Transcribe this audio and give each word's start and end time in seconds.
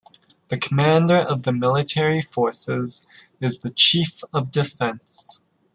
The 0.47 0.57
commander 0.57 1.17
of 1.17 1.43
the 1.43 1.51
military 1.51 2.23
forces 2.23 3.05
is 3.39 3.59
the 3.59 3.69
Chief 3.69 4.23
of 4.33 4.49
Defence. 4.49 5.39